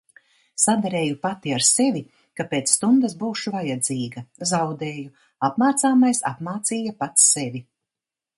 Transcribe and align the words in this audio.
Saderēju 0.61 1.17
pati 1.25 1.51
ar 1.57 1.65
sevi, 1.67 2.01
ka 2.39 2.45
pēc 2.53 2.73
stundas 2.77 3.13
būšu 3.19 3.53
vajadzīga. 3.57 4.25
Zaudēju. 4.53 5.13
Apmācāmais 5.51 6.23
apmācīja 6.33 6.97
pats 7.05 7.29
sevi. 7.37 7.65